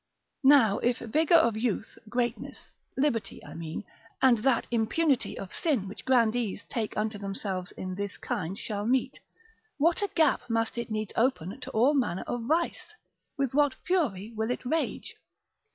now 0.49 0.79
if 0.79 0.97
vigour 0.97 1.37
of 1.37 1.55
youth, 1.55 1.95
greatness, 2.09 2.73
liberty 2.97 3.39
I 3.45 3.53
mean, 3.53 3.83
and 4.19 4.39
that 4.39 4.65
impunity 4.71 5.37
of 5.37 5.53
sin 5.53 5.87
which 5.87 6.05
grandees 6.05 6.65
take 6.71 6.97
unto 6.97 7.19
themselves 7.19 7.71
in 7.73 7.93
this 7.93 8.17
kind 8.17 8.57
shall 8.57 8.87
meet, 8.87 9.19
what 9.77 10.01
a 10.01 10.09
gap 10.15 10.49
must 10.49 10.75
it 10.79 10.89
needs 10.89 11.13
open 11.15 11.59
to 11.59 11.69
all 11.69 11.93
manner 11.93 12.23
of 12.25 12.45
vice, 12.45 12.95
with 13.37 13.53
what 13.53 13.75
fury 13.85 14.33
will 14.35 14.49
it 14.49 14.65
rage? 14.65 15.15